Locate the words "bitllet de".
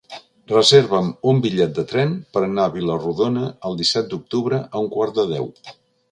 1.41-1.83